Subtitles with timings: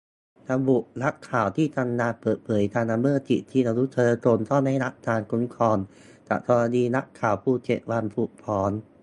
[0.51, 5.77] ระบุ นักข่าวที่ทำงานเปิดเผยการละเมิดสิทธิมนุษยชนต้องได้รับการคุ้มครอง
[6.27, 8.71] จากกรณีนักข่าวภูเก็ตวันถูกฟ้อง